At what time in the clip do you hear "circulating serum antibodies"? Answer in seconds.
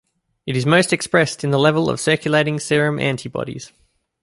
1.99-3.71